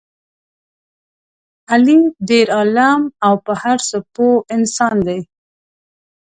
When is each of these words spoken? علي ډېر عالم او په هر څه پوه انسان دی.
علي 1.71 1.97
ډېر 2.29 2.47
عالم 2.57 3.01
او 3.25 3.33
په 3.45 3.53
هر 3.63 3.77
څه 3.89 3.97
پوه 4.13 4.35
انسان 4.55 4.95
دی. 5.07 5.19